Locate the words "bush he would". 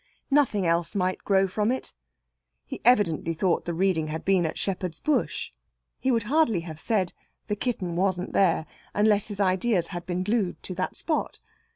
4.99-6.23